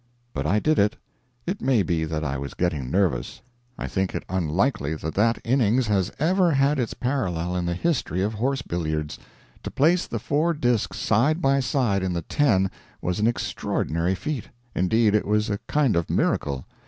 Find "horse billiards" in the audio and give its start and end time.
8.33-9.19